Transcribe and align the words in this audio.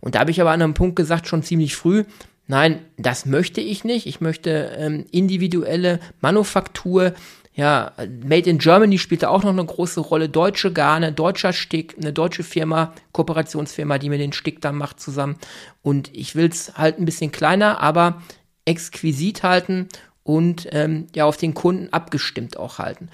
Und 0.00 0.14
da 0.14 0.20
habe 0.20 0.30
ich 0.30 0.40
aber 0.40 0.50
an 0.50 0.62
einem 0.62 0.74
Punkt 0.74 0.96
gesagt, 0.96 1.26
schon 1.26 1.42
ziemlich 1.42 1.76
früh, 1.76 2.04
nein, 2.46 2.80
das 2.96 3.26
möchte 3.26 3.60
ich 3.60 3.84
nicht. 3.84 4.06
Ich 4.06 4.20
möchte 4.20 4.76
ähm, 4.76 5.06
individuelle 5.10 6.00
Manufaktur. 6.20 7.14
Ja, 7.52 7.92
Made 8.24 8.48
in 8.48 8.58
Germany 8.58 8.98
spielte 8.98 9.28
auch 9.28 9.42
noch 9.42 9.50
eine 9.50 9.64
große 9.64 10.00
Rolle. 10.00 10.28
Deutsche 10.28 10.72
Garne, 10.72 11.12
deutscher 11.12 11.52
Stick, 11.52 11.96
eine 12.00 12.12
deutsche 12.12 12.42
Firma, 12.42 12.94
Kooperationsfirma, 13.12 13.98
die 13.98 14.08
mir 14.08 14.18
den 14.18 14.32
Stick 14.32 14.60
dann 14.60 14.76
macht 14.76 15.00
zusammen. 15.00 15.36
Und 15.82 16.14
ich 16.14 16.34
will 16.34 16.48
es 16.48 16.76
halt 16.76 16.98
ein 16.98 17.04
bisschen 17.04 17.32
kleiner, 17.32 17.80
aber 17.80 18.22
exquisit 18.64 19.42
halten 19.42 19.88
und 20.22 20.68
ähm, 20.72 21.06
ja 21.14 21.24
auf 21.24 21.36
den 21.36 21.54
Kunden 21.54 21.92
abgestimmt 21.92 22.56
auch 22.56 22.78
halten. 22.78 23.08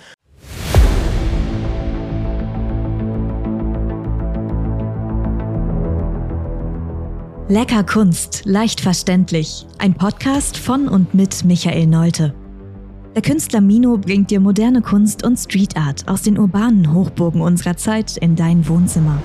Lecker 7.48 7.84
Kunst, 7.84 8.42
leicht 8.44 8.80
verständlich. 8.80 9.66
Ein 9.78 9.95
Podcast 9.95 10.56
von 10.56 10.88
und 10.88 11.14
mit 11.14 11.45
Michael 11.45 11.87
Neute. 11.87 12.34
Der 13.14 13.23
Künstler 13.23 13.60
Mino 13.60 13.98
bringt 13.98 14.32
dir 14.32 14.41
moderne 14.41 14.82
Kunst 14.82 15.24
und 15.24 15.37
Street 15.37 15.77
Art 15.77 16.09
aus 16.09 16.23
den 16.23 16.40
urbanen 16.40 16.92
Hochburgen 16.92 17.40
unserer 17.40 17.77
Zeit 17.77 18.16
in 18.16 18.34
dein 18.34 18.68
Wohnzimmer. 18.68 19.23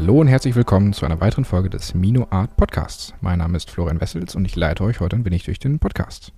Hallo 0.00 0.20
und 0.20 0.28
herzlich 0.28 0.54
willkommen 0.54 0.92
zu 0.92 1.04
einer 1.06 1.20
weiteren 1.20 1.44
Folge 1.44 1.70
des 1.70 1.92
Mino 1.92 2.28
Art 2.30 2.56
Podcasts. 2.56 3.14
Mein 3.20 3.40
Name 3.40 3.56
ist 3.56 3.68
Florian 3.68 4.00
Wessels 4.00 4.36
und 4.36 4.44
ich 4.44 4.54
leite 4.54 4.84
euch 4.84 5.00
heute 5.00 5.16
ein 5.16 5.24
wenig 5.24 5.42
durch 5.42 5.58
den 5.58 5.80
Podcast. 5.80 6.32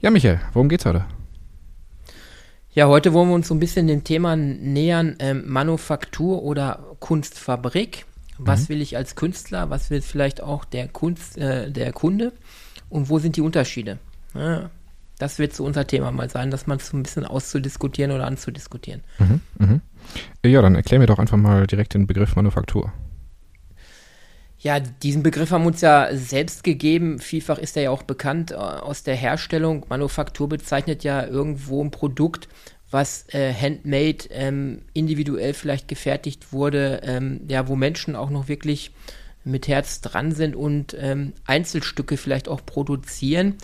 Ja, 0.00 0.08
Michael, 0.10 0.40
worum 0.54 0.70
geht's 0.70 0.86
heute? 0.86 1.04
Ja, 2.72 2.88
heute 2.88 3.12
wollen 3.12 3.28
wir 3.28 3.34
uns 3.34 3.48
so 3.48 3.54
ein 3.54 3.60
bisschen 3.60 3.88
dem 3.88 4.04
Thema 4.04 4.36
nähern, 4.36 5.16
ähm, 5.18 5.42
Manufaktur 5.46 6.42
oder 6.42 6.96
Kunstfabrik. 6.98 8.06
Was 8.38 8.62
mhm. 8.62 8.68
will 8.70 8.80
ich 8.80 8.96
als 8.96 9.16
Künstler? 9.16 9.68
Was 9.68 9.90
will 9.90 10.00
vielleicht 10.00 10.42
auch 10.42 10.64
der 10.64 10.88
Kunst, 10.88 11.36
äh, 11.36 11.70
der 11.70 11.92
Kunde? 11.92 12.32
Und 12.88 13.10
wo 13.10 13.18
sind 13.18 13.36
die 13.36 13.42
Unterschiede? 13.42 13.98
Ja, 14.32 14.70
das 15.18 15.38
wird 15.38 15.54
so 15.54 15.66
unser 15.66 15.86
Thema 15.86 16.10
mal 16.10 16.30
sein, 16.30 16.50
das 16.50 16.66
mal 16.66 16.80
so 16.80 16.96
ein 16.96 17.02
bisschen 17.02 17.26
auszudiskutieren 17.26 18.12
oder 18.12 18.26
anzudiskutieren. 18.26 19.02
Mhm, 19.18 19.40
mh. 19.58 19.80
Ja, 20.44 20.62
dann 20.62 20.74
erklär 20.74 20.98
mir 20.98 21.06
doch 21.06 21.18
einfach 21.18 21.36
mal 21.36 21.66
direkt 21.66 21.94
den 21.94 22.06
Begriff 22.06 22.36
Manufaktur. 22.36 22.92
Ja, 24.58 24.80
diesen 24.80 25.22
Begriff 25.22 25.50
haben 25.50 25.64
wir 25.64 25.68
uns 25.68 25.82
ja 25.82 26.08
selbst 26.16 26.64
gegeben. 26.64 27.18
Vielfach 27.18 27.58
ist 27.58 27.76
er 27.76 27.82
ja 27.82 27.90
auch 27.90 28.02
bekannt 28.02 28.50
äh, 28.50 28.54
aus 28.54 29.02
der 29.02 29.14
Herstellung. 29.14 29.84
Manufaktur 29.90 30.48
bezeichnet 30.48 31.04
ja 31.04 31.26
irgendwo 31.26 31.84
ein 31.84 31.90
Produkt, 31.90 32.48
was 32.90 33.26
äh, 33.34 33.52
handmade, 33.52 34.24
ähm, 34.30 34.82
individuell 34.94 35.52
vielleicht 35.52 35.86
gefertigt 35.86 36.52
wurde, 36.52 37.02
ähm, 37.04 37.40
ja, 37.46 37.68
wo 37.68 37.76
Menschen 37.76 38.16
auch 38.16 38.30
noch 38.30 38.48
wirklich 38.48 38.92
mit 39.44 39.68
Herz 39.68 40.00
dran 40.00 40.32
sind 40.32 40.56
und 40.56 40.96
ähm, 40.98 41.34
Einzelstücke 41.44 42.16
vielleicht 42.16 42.48
auch 42.48 42.64
produzieren. 42.64 43.56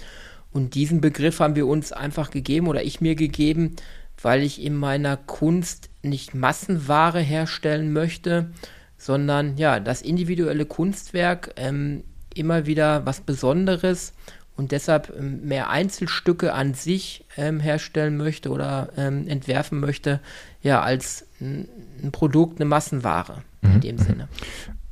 Und 0.53 0.75
diesen 0.75 1.01
Begriff 1.01 1.41
haben 1.41 1.57
wir 1.57 1.67
uns 1.67 1.93
einfach 1.93 2.31
gegeben 2.31 2.67
oder 2.67 2.83
ich 2.83 3.01
mir 3.01 3.15
gegeben, 3.15 3.77
weil 4.23 4.43
ich 4.43 4.63
in 4.63 4.75
meiner 4.75 5.17
Kunst 5.17 5.91
nicht 6.03 6.35
Massenware 6.35 7.21
herstellen 7.21 7.93
möchte, 7.93 8.51
sondern 8.97 9.57
ja, 9.57 9.81
das 9.81 10.03
individuelle 10.03 10.67
Kunstwerk 10.67 11.53
ähm, 11.57 12.05
immer 12.35 12.67
wieder 12.67 13.07
was 13.07 13.21
Besonderes 13.21 14.13
und 14.57 14.73
deshalb 14.73 15.13
ähm, 15.19 15.47
mehr 15.47 15.71
Einzelstücke 15.71 16.53
an 16.53 16.75
sich 16.75 17.25
ähm, 17.37 17.61
herstellen 17.61 18.19
möchte 18.19 18.51
oder 18.51 18.91
ähm, 18.97 19.27
entwerfen 19.27 19.81
möchte, 19.81 20.21
ja, 20.63 20.83
als 20.83 21.27
ein, 21.41 21.67
ein 22.03 22.13
Produkt, 22.13 22.61
eine 22.61 22.69
Massenware 22.69 23.43
in 23.63 23.75
mhm. 23.75 23.81
dem 23.81 23.99
Sinne. 23.99 24.29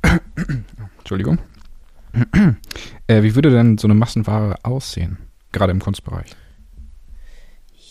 Entschuldigung. 0.97 1.37
äh, 3.07 3.21
wie 3.21 3.35
würde 3.35 3.51
denn 3.51 3.77
so 3.77 3.85
eine 3.85 3.93
Massenware 3.93 4.55
aussehen, 4.63 5.19
gerade 5.51 5.71
im 5.71 5.79
Kunstbereich? 5.79 6.35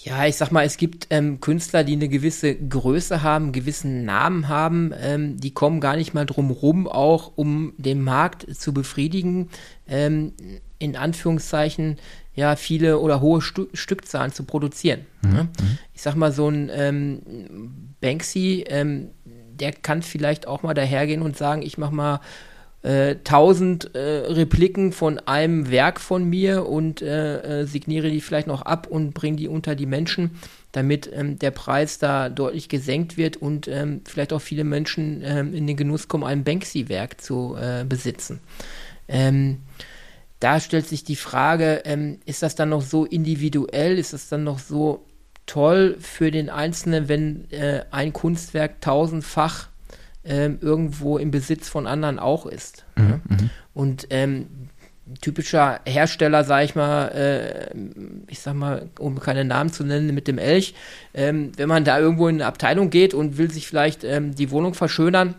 Ja, 0.08 0.24
ich 0.24 0.36
sag 0.36 0.50
mal, 0.52 0.64
es 0.64 0.78
gibt 0.78 1.08
ähm, 1.10 1.38
Künstler, 1.40 1.84
die 1.84 1.92
eine 1.92 2.08
gewisse 2.08 2.54
Größe 2.54 3.22
haben, 3.22 3.46
einen 3.46 3.52
gewissen 3.52 4.06
Namen 4.06 4.48
haben, 4.48 4.94
ähm, 4.98 5.38
die 5.38 5.52
kommen 5.52 5.80
gar 5.80 5.96
nicht 5.96 6.14
mal 6.14 6.24
drum 6.24 6.50
rum, 6.50 6.88
auch 6.88 7.32
um 7.36 7.74
den 7.76 8.02
Markt 8.02 8.46
zu 8.56 8.72
befriedigen, 8.72 9.50
ähm, 9.86 10.32
in 10.78 10.96
Anführungszeichen, 10.96 11.98
ja, 12.34 12.56
viele 12.56 13.00
oder 13.00 13.20
hohe 13.20 13.42
Stu 13.42 13.66
Stückzahlen 13.74 14.32
zu 14.32 14.44
produzieren. 14.44 15.00
Mhm. 15.20 15.30
Ne? 15.30 15.42
Mhm. 15.42 15.78
Ich 15.92 16.00
sag 16.00 16.14
mal, 16.14 16.32
so 16.32 16.48
ein 16.48 16.70
ähm, 16.72 17.20
Banksy, 18.00 18.64
ähm, 18.66 19.10
der 19.26 19.72
kann 19.72 20.00
vielleicht 20.00 20.46
auch 20.46 20.62
mal 20.62 20.72
dahergehen 20.72 21.20
und 21.20 21.36
sagen, 21.36 21.60
ich 21.60 21.76
mach 21.76 21.90
mal 21.90 22.20
äh, 22.82 23.16
1000 23.16 23.94
äh, 23.94 23.98
Repliken 23.98 24.92
von 24.92 25.18
einem 25.20 25.70
Werk 25.70 26.00
von 26.00 26.24
mir 26.24 26.66
und 26.66 27.02
äh, 27.02 27.62
äh, 27.62 27.66
signiere 27.66 28.10
die 28.10 28.20
vielleicht 28.20 28.46
noch 28.46 28.62
ab 28.62 28.86
und 28.88 29.14
bringe 29.14 29.36
die 29.36 29.48
unter 29.48 29.74
die 29.74 29.86
Menschen, 29.86 30.32
damit 30.72 31.10
ähm, 31.12 31.38
der 31.38 31.50
Preis 31.50 31.98
da 31.98 32.28
deutlich 32.28 32.68
gesenkt 32.68 33.16
wird 33.16 33.36
und 33.36 33.68
ähm, 33.68 34.02
vielleicht 34.04 34.32
auch 34.32 34.40
viele 34.40 34.64
Menschen 34.64 35.22
ähm, 35.24 35.54
in 35.54 35.66
den 35.66 35.76
Genuss 35.76 36.08
kommen, 36.08 36.24
ein 36.24 36.44
Banksy-Werk 36.44 37.20
zu 37.20 37.56
äh, 37.56 37.84
besitzen. 37.84 38.40
Ähm, 39.08 39.58
da 40.40 40.60
stellt 40.60 40.86
sich 40.86 41.02
die 41.02 41.16
Frage, 41.16 41.82
ähm, 41.84 42.20
ist 42.24 42.42
das 42.42 42.54
dann 42.54 42.68
noch 42.68 42.82
so 42.82 43.04
individuell, 43.04 43.98
ist 43.98 44.12
das 44.12 44.28
dann 44.28 44.44
noch 44.44 44.60
so 44.60 45.04
toll 45.46 45.96
für 45.98 46.30
den 46.30 46.50
Einzelnen, 46.50 47.08
wenn 47.08 47.50
äh, 47.50 47.84
ein 47.90 48.12
Kunstwerk 48.12 48.80
tausendfach 48.80 49.67
ähm, 50.28 50.58
irgendwo 50.60 51.18
im 51.18 51.30
Besitz 51.30 51.68
von 51.68 51.86
anderen 51.86 52.18
auch 52.18 52.46
ist. 52.46 52.84
Mhm, 52.96 53.08
ja? 53.08 53.20
Mhm. 53.28 53.50
Und 53.74 54.06
ähm, 54.10 54.46
typischer 55.20 55.80
Hersteller, 55.86 56.44
sag 56.44 56.64
ich 56.64 56.74
mal, 56.74 57.08
äh, 57.08 57.70
ich 58.28 58.40
sag 58.40 58.54
mal, 58.54 58.90
um 58.98 59.18
keine 59.18 59.44
Namen 59.44 59.72
zu 59.72 59.84
nennen, 59.84 60.14
mit 60.14 60.28
dem 60.28 60.38
Elch, 60.38 60.74
ähm, 61.14 61.52
wenn 61.56 61.68
man 61.68 61.84
da 61.84 61.98
irgendwo 61.98 62.28
in 62.28 62.36
eine 62.36 62.46
Abteilung 62.46 62.90
geht 62.90 63.14
und 63.14 63.38
will 63.38 63.50
sich 63.50 63.66
vielleicht 63.66 64.04
ähm, 64.04 64.34
die 64.34 64.50
Wohnung 64.50 64.74
verschönern, 64.74 65.34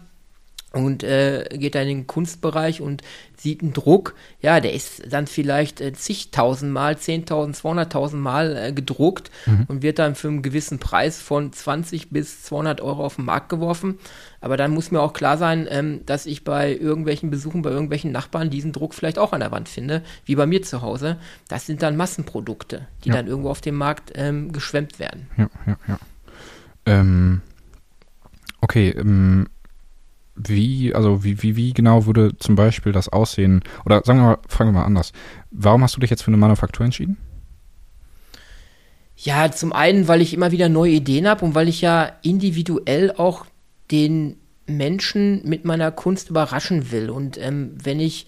und 0.72 1.03
äh, 1.03 1.46
geht 1.53 1.74
dann 1.74 1.88
in 1.88 2.00
den 2.00 2.07
Kunstbereich 2.07 2.81
und 2.81 3.02
sieht 3.35 3.63
einen 3.63 3.74
Druck, 3.74 4.13
ja, 4.40 4.59
der 4.59 4.74
ist 4.74 5.12
dann 5.12 5.25
vielleicht 5.25 5.81
äh, 5.81 5.94
zigtausendmal, 5.94 6.97
zehntausend, 6.97 7.56
zweihunderttausend 7.56 8.28
äh, 8.28 8.72
gedruckt 8.72 9.31
mhm. 9.47 9.66
und 9.68 9.81
wird 9.81 9.97
dann 9.97 10.13
für 10.13 10.28
einen 10.28 10.44
gewissen 10.44 10.78
Preis 10.78 11.19
von 11.22 11.52
20 11.52 12.12
bis 12.12 12.44
200 12.44 12.81
Euro 12.81 13.03
auf 13.03 13.16
den 13.16 13.25
Markt 13.25 13.50
geworfen. 13.50 13.97
Aber 14.41 14.57
dann 14.57 14.72
muss 14.72 14.91
mir 14.91 15.02
auch 15.02 15.13
klar 15.13 15.38
sein, 15.38 15.68
ähm, 15.69 16.06
dass 16.06 16.28
ich 16.28 16.44
bei 16.44 16.75
irgendwelchen 16.75 17.31
Besuchen, 17.31 17.63
bei 17.63 17.72
irgendwelchen 17.72 18.12
Nachbarn 18.12 18.51
diesen 18.51 18.72
Druck 18.72 18.94
vielleicht 18.94 19.18
auch 19.18 19.34
an 19.34 19.40
der 19.40 19.51
Wand 19.51 19.69
finde, 19.69 20.03
wie 20.25 20.36
bei 20.36 20.46
mir 20.46 20.62
zu 20.62 20.84
Hause. 20.84 21.18
Das 21.47 21.66
sind 21.66 21.81
dann 21.81 21.97
Massenprodukte, 21.97 22.88
die 23.03 23.09
ja. 23.09 23.16
dann 23.16 23.28
irgendwo 23.28 23.50
auf 23.50 23.62
dem 23.62 23.75
Markt 23.75 24.12
ähm, 24.16 24.51
geschwemmt 24.51 25.00
werden. 25.00 25.28
Ja, 25.38 25.50
ja, 25.66 25.78
ja. 25.88 26.00
Ähm, 26.86 27.41
okay, 28.62 28.90
ähm 28.90 29.47
wie, 30.48 30.94
also 30.96 31.24
wie, 31.24 31.42
wie, 31.44 31.56
wie 31.56 31.74
genau 31.74 32.06
würde 32.06 32.38
zum 32.38 32.56
Beispiel 32.56 32.92
das 32.92 33.10
aussehen? 33.10 33.62
Oder 33.86 34.02
sagen 34.06 34.20
wir 34.20 34.26
mal, 34.26 34.38
fragen 34.48 34.70
wir 34.70 34.80
mal 34.80 34.86
anders. 34.86 35.12
Warum 35.52 35.84
hast 35.84 35.96
du 35.96 36.00
dich 36.00 36.10
jetzt 36.10 36.24
für 36.24 36.30
eine 36.30 36.38
Manufaktur 36.38 36.86
entschieden? 36.86 37.18
Ja, 39.16 39.52
zum 39.52 39.74
einen, 39.74 40.08
weil 40.08 40.22
ich 40.22 40.34
immer 40.34 40.52
wieder 40.52 40.70
neue 40.70 40.94
Ideen 40.94 41.28
habe 41.28 41.44
und 41.44 41.54
weil 41.54 41.68
ich 41.68 41.82
ja 41.82 42.14
individuell 42.22 43.12
auch 43.12 43.46
den 43.92 44.38
Menschen 44.66 45.42
mit 45.48 45.66
meiner 45.66 45.92
Kunst 45.92 46.30
überraschen 46.30 46.92
will. 46.92 47.10
Und 47.10 47.38
ähm, 47.38 47.72
wenn 47.84 48.00
ich 48.00 48.28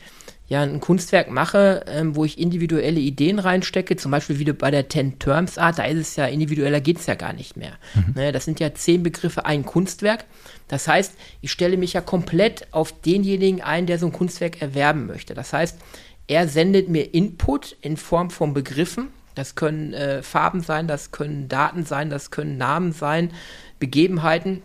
ja 0.51 0.63
ein 0.63 0.81
Kunstwerk 0.81 1.31
mache, 1.31 1.85
ähm, 1.87 2.17
wo 2.17 2.25
ich 2.25 2.37
individuelle 2.37 2.99
Ideen 2.99 3.39
reinstecke, 3.39 3.95
zum 3.95 4.11
Beispiel 4.11 4.37
wie 4.37 4.51
bei 4.51 4.69
der 4.69 4.89
Ten 4.89 5.17
Terms 5.17 5.57
Art, 5.57 5.79
da 5.79 5.85
ist 5.85 5.97
es 5.97 6.15
ja 6.17 6.25
individueller 6.25 6.81
geht 6.81 6.99
es 6.99 7.05
ja 7.05 7.15
gar 7.15 7.31
nicht 7.31 7.55
mehr. 7.55 7.71
Mhm. 7.93 8.15
Ne, 8.15 8.31
das 8.33 8.43
sind 8.43 8.59
ja 8.59 8.73
zehn 8.73 9.01
Begriffe, 9.01 9.45
ein 9.45 9.63
Kunstwerk. 9.63 10.25
Das 10.67 10.89
heißt, 10.89 11.13
ich 11.39 11.53
stelle 11.53 11.77
mich 11.77 11.93
ja 11.93 12.01
komplett 12.01 12.67
auf 12.71 12.91
denjenigen 12.91 13.61
ein, 13.61 13.85
der 13.85 13.97
so 13.97 14.07
ein 14.07 14.11
Kunstwerk 14.11 14.61
erwerben 14.61 15.05
möchte. 15.07 15.33
Das 15.33 15.53
heißt, 15.53 15.79
er 16.27 16.49
sendet 16.49 16.89
mir 16.89 17.13
Input 17.13 17.77
in 17.79 17.95
Form 17.95 18.29
von 18.29 18.53
Begriffen. 18.53 19.07
Das 19.35 19.55
können 19.55 19.93
äh, 19.93 20.21
Farben 20.21 20.59
sein, 20.59 20.85
das 20.85 21.11
können 21.11 21.47
Daten 21.47 21.85
sein, 21.85 22.09
das 22.09 22.29
können 22.29 22.57
Namen 22.57 22.91
sein, 22.91 23.31
Begebenheiten. 23.79 24.63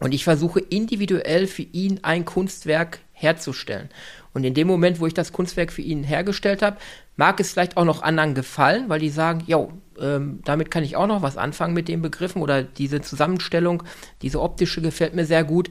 Und 0.00 0.12
ich 0.12 0.24
versuche 0.24 0.60
individuell 0.60 1.46
für 1.46 1.62
ihn 1.62 2.00
ein 2.02 2.24
Kunstwerk 2.24 3.00
herzustellen. 3.12 3.88
Und 4.34 4.44
in 4.44 4.52
dem 4.52 4.68
Moment, 4.68 5.00
wo 5.00 5.06
ich 5.06 5.14
das 5.14 5.32
Kunstwerk 5.32 5.72
für 5.72 5.80
ihn 5.80 6.04
hergestellt 6.04 6.60
habe, 6.60 6.76
mag 7.16 7.40
es 7.40 7.52
vielleicht 7.52 7.78
auch 7.78 7.86
noch 7.86 8.02
anderen 8.02 8.34
gefallen, 8.34 8.90
weil 8.90 9.00
die 9.00 9.08
sagen, 9.08 9.42
jo, 9.46 9.72
ähm, 9.98 10.40
damit 10.44 10.70
kann 10.70 10.84
ich 10.84 10.96
auch 10.96 11.06
noch 11.06 11.22
was 11.22 11.38
anfangen 11.38 11.72
mit 11.72 11.88
den 11.88 12.02
Begriffen 12.02 12.42
oder 12.42 12.62
diese 12.62 13.00
Zusammenstellung, 13.00 13.82
diese 14.20 14.42
optische 14.42 14.82
gefällt 14.82 15.14
mir 15.14 15.24
sehr 15.24 15.44
gut. 15.44 15.70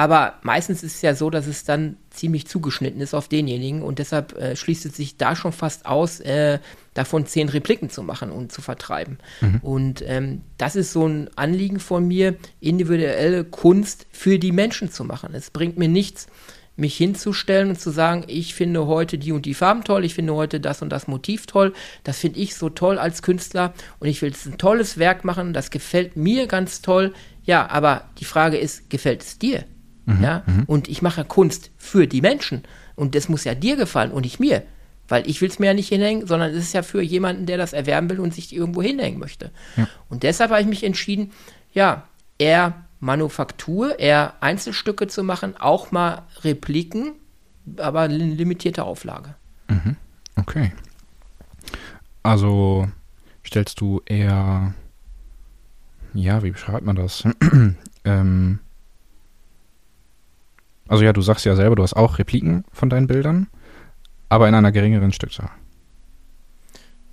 Aber 0.00 0.36
meistens 0.40 0.82
ist 0.82 0.94
es 0.94 1.02
ja 1.02 1.14
so, 1.14 1.28
dass 1.28 1.46
es 1.46 1.64
dann 1.64 1.98
ziemlich 2.08 2.46
zugeschnitten 2.46 3.02
ist 3.02 3.12
auf 3.12 3.28
denjenigen 3.28 3.82
und 3.82 3.98
deshalb 3.98 4.34
äh, 4.38 4.56
schließt 4.56 4.86
es 4.86 4.96
sich 4.96 5.18
da 5.18 5.36
schon 5.36 5.52
fast 5.52 5.84
aus, 5.84 6.20
äh, 6.20 6.58
davon 6.94 7.26
zehn 7.26 7.50
Repliken 7.50 7.90
zu 7.90 8.02
machen 8.02 8.30
und 8.30 8.50
zu 8.50 8.62
vertreiben. 8.62 9.18
Mhm. 9.42 9.60
Und 9.60 10.02
ähm, 10.06 10.40
das 10.56 10.74
ist 10.74 10.94
so 10.94 11.06
ein 11.06 11.28
Anliegen 11.36 11.80
von 11.80 12.08
mir, 12.08 12.36
individuelle 12.60 13.44
Kunst 13.44 14.06
für 14.10 14.38
die 14.38 14.52
Menschen 14.52 14.90
zu 14.90 15.04
machen. 15.04 15.34
Es 15.34 15.50
bringt 15.50 15.76
mir 15.76 15.88
nichts, 15.88 16.28
mich 16.76 16.96
hinzustellen 16.96 17.68
und 17.68 17.78
zu 17.78 17.90
sagen, 17.90 18.24
ich 18.26 18.54
finde 18.54 18.86
heute 18.86 19.18
die 19.18 19.32
und 19.32 19.44
die 19.44 19.52
Farben 19.52 19.84
toll, 19.84 20.06
ich 20.06 20.14
finde 20.14 20.34
heute 20.34 20.60
das 20.60 20.80
und 20.80 20.88
das 20.88 21.08
Motiv 21.08 21.44
toll, 21.44 21.74
das 22.04 22.16
finde 22.16 22.40
ich 22.40 22.54
so 22.54 22.70
toll 22.70 22.98
als 22.98 23.20
Künstler 23.20 23.74
und 23.98 24.08
ich 24.08 24.22
will 24.22 24.30
jetzt 24.30 24.46
ein 24.46 24.56
tolles 24.56 24.96
Werk 24.96 25.26
machen, 25.26 25.52
das 25.52 25.70
gefällt 25.70 26.16
mir 26.16 26.46
ganz 26.46 26.80
toll. 26.80 27.12
Ja, 27.44 27.68
aber 27.68 28.08
die 28.18 28.24
Frage 28.24 28.56
ist, 28.56 28.88
gefällt 28.88 29.20
es 29.20 29.38
dir? 29.38 29.66
Mhm, 30.16 30.22
ja, 30.22 30.42
mhm. 30.46 30.64
und 30.66 30.88
ich 30.88 31.02
mache 31.02 31.24
Kunst 31.24 31.70
für 31.76 32.06
die 32.06 32.20
Menschen 32.20 32.62
und 32.96 33.14
das 33.14 33.28
muss 33.28 33.44
ja 33.44 33.54
dir 33.54 33.76
gefallen 33.76 34.10
und 34.10 34.22
nicht 34.22 34.40
mir. 34.40 34.62
Weil 35.08 35.28
ich 35.28 35.40
will 35.40 35.48
es 35.48 35.58
mir 35.58 35.66
ja 35.66 35.74
nicht 35.74 35.88
hinhängen, 35.88 36.26
sondern 36.26 36.50
es 36.50 36.56
ist 36.56 36.72
ja 36.72 36.82
für 36.82 37.02
jemanden, 37.02 37.46
der 37.46 37.58
das 37.58 37.72
erwerben 37.72 38.08
will 38.10 38.20
und 38.20 38.32
sich 38.32 38.54
irgendwo 38.54 38.80
hinhängen 38.80 39.18
möchte. 39.18 39.50
Ja. 39.76 39.88
Und 40.08 40.22
deshalb 40.22 40.50
habe 40.50 40.60
ich 40.60 40.68
mich 40.68 40.84
entschieden, 40.84 41.32
ja, 41.72 42.04
eher 42.38 42.84
Manufaktur, 43.00 43.98
eher 43.98 44.34
Einzelstücke 44.40 45.08
zu 45.08 45.24
machen, 45.24 45.56
auch 45.58 45.90
mal 45.90 46.22
Repliken, 46.42 47.12
aber 47.78 48.02
eine 48.02 48.16
limitierte 48.16 48.84
Auflage. 48.84 49.34
Mhm. 49.68 49.96
Okay. 50.36 50.72
Also 52.22 52.88
stellst 53.44 53.80
du 53.80 54.02
eher, 54.06 54.74
ja, 56.14 56.42
wie 56.42 56.50
beschreibt 56.50 56.84
man 56.84 56.96
das? 56.96 57.24
ähm, 58.04 58.60
also 60.90 61.04
ja, 61.04 61.12
du 61.12 61.22
sagst 61.22 61.46
ja 61.46 61.54
selber, 61.54 61.76
du 61.76 61.84
hast 61.84 61.94
auch 61.94 62.18
Repliken 62.18 62.64
von 62.72 62.90
deinen 62.90 63.06
Bildern, 63.06 63.46
aber 64.28 64.48
in 64.48 64.56
einer 64.56 64.72
geringeren 64.72 65.12
Stückzahl. 65.12 65.48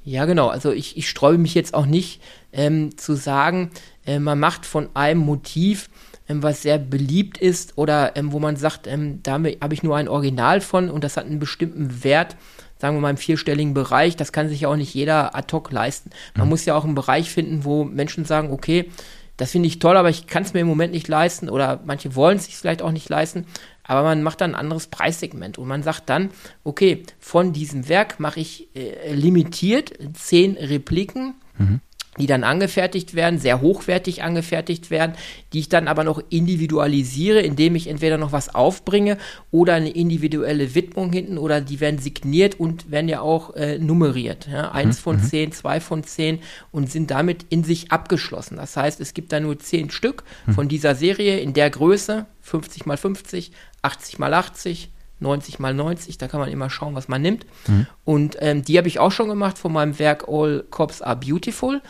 Ja, 0.03 0.25
genau. 0.25 0.47
Also 0.47 0.71
ich, 0.71 0.97
ich 0.97 1.07
sträube 1.07 1.38
mich 1.38 1.53
jetzt 1.53 1.75
auch 1.75 1.85
nicht 1.85 2.19
ähm, 2.51 2.97
zu 2.97 3.13
sagen, 3.13 3.69
äh, 4.03 4.18
man 4.18 4.39
macht 4.39 4.65
von 4.65 4.89
einem 4.95 5.19
Motiv, 5.19 5.91
ähm, 6.27 6.41
was 6.41 6.63
sehr 6.63 6.79
beliebt 6.79 7.38
ist 7.38 7.77
oder 7.77 8.15
ähm, 8.15 8.31
wo 8.31 8.39
man 8.39 8.56
sagt, 8.56 8.88
ähm, 8.88 9.21
da 9.21 9.33
habe 9.33 9.74
ich 9.74 9.83
nur 9.83 9.95
ein 9.95 10.07
Original 10.07 10.59
von 10.59 10.89
und 10.89 11.03
das 11.03 11.15
hat 11.15 11.27
einen 11.27 11.38
bestimmten 11.38 12.03
Wert, 12.03 12.35
sagen 12.80 12.95
wir 12.95 13.01
mal 13.01 13.12
im 13.12 13.18
vierstelligen 13.18 13.75
Bereich. 13.75 14.15
Das 14.15 14.31
kann 14.31 14.50
sich 14.50 14.62
ja 14.62 14.69
auch 14.69 14.75
nicht 14.75 14.95
jeder 14.95 15.35
ad 15.35 15.53
hoc 15.53 15.71
leisten. 15.71 16.09
Man 16.35 16.47
mhm. 16.47 16.50
muss 16.50 16.65
ja 16.65 16.73
auch 16.73 16.83
einen 16.83 16.95
Bereich 16.95 17.30
finden, 17.30 17.63
wo 17.63 17.83
Menschen 17.83 18.25
sagen, 18.25 18.50
okay, 18.51 18.89
das 19.38 19.51
finde 19.51 19.68
ich 19.68 19.80
toll, 19.80 19.98
aber 19.98 20.10
ich 20.10 20.28
kann 20.28 20.44
es 20.44 20.54
mir 20.54 20.62
im 20.62 20.68
Moment 20.68 20.94
nicht 20.94 21.07
leisten 21.07 21.50
oder 21.50 21.81
manche 21.86 22.16
wollen 22.16 22.38
es 22.38 22.45
sich 22.45 22.57
vielleicht 22.57 22.81
auch 22.81 22.92
nicht 22.92 23.07
leisten, 23.07 23.45
aber 23.84 24.04
man 24.04 24.24
macht 24.24 24.42
dann 24.42 24.51
ein 24.51 24.60
anderes 24.60 24.88
Preissegment 24.88 25.57
und 25.57 25.68
man 25.68 25.84
sagt 25.84 26.10
dann, 26.10 26.31
okay, 26.63 27.04
von 27.19 27.54
diesem 27.54 27.88
Werk 27.88 28.19
mache 28.19 28.39
ich 28.39 28.75
äh, 28.75 29.13
limitiert 29.13 29.94
zehn 30.13 30.57
Repliken. 30.57 31.36
Mhm 31.57 31.81
die 32.18 32.28
dann 32.28 32.44
angefertigt 32.44 33.16
werden, 33.16 33.40
sehr 33.40 33.62
hochwertig 33.62 34.24
angefertigt 34.24 34.90
werden, 34.90 35.14
die 35.54 35.60
ich 35.60 35.69
dann 35.69 35.88
aber 35.88 36.04
noch 36.04 36.22
individualisiere, 36.30 37.42
indem 37.42 37.75
ich 37.75 37.88
entweder 37.88 38.18
noch 38.18 38.31
was 38.31 38.54
aufbringe 38.54 39.18
oder 39.52 39.74
eine 39.74 39.90
individuelle 39.90 40.75
Widmung 40.75 41.12
hinten 41.12 41.38
oder 41.38 41.62
die 41.62 41.80
werden 41.80 42.00
signiert 42.00 42.60
und 42.60 42.92
werden 42.92 43.10
ja 43.10 43.22
auch 43.22 43.56
äh, 43.56 43.78
nummeriert. 43.78 44.48
Ja? 44.52 44.72
Eins 44.72 44.98
mhm. 44.98 45.02
von 45.02 45.16
mhm. 45.18 45.24
zehn, 45.24 45.52
zwei 45.52 45.80
von 45.80 46.04
zehn 46.04 46.40
und 46.72 46.92
sind 46.92 47.12
damit 47.12 47.46
in 47.50 47.64
sich 47.64 47.92
abgeschlossen. 47.92 48.58
Das 48.58 48.75
heißt, 48.75 49.00
es 49.00 49.14
gibt 49.14 49.31
da 49.31 49.40
nur 49.40 49.60
zehn 49.60 49.90
Stück 49.90 50.24
mhm. 50.46 50.54
von 50.54 50.68
dieser 50.68 50.96
Serie 50.96 51.40
in 51.40 51.54
der 51.54 51.69
Größe, 51.69 52.25
50 52.42 52.86
mal 52.86 52.98
50, 52.98 53.52
80 53.81 54.19
mal 54.19 54.34
80, 54.34 54.90
90 55.19 55.60
mal 55.60 55.74
90, 55.74 56.18
da 56.18 56.28
kann 56.28 56.40
man 56.40 56.50
immer 56.50 56.69
schauen, 56.69 56.96
was 56.96 57.08
man 57.08 57.22
nimmt. 57.22 57.46
Mhm. 57.68 57.88
Und 58.06 58.38
ähm, 58.40 58.64
die 58.64 58.78
habe 58.78 58.88
ich 58.88 59.00
auch 59.00 59.12
schon 59.12 59.30
gemacht 59.30 59.58
von 59.58 59.74
meinem 59.74 59.98
Werk 60.00 60.25
All 60.28 60.64
Cops 60.69 61.02
Are 61.02 61.16
Beautiful. 61.16 61.81